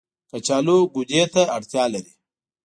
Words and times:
کچالو 0.31 0.77
ګودې 0.93 1.21
ته 1.33 1.41
اړتيا 1.55 1.85
لري 1.93 2.13